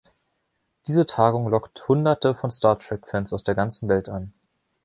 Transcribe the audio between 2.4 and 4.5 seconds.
„Star Trek“-Fans aus der ganzen Welt an.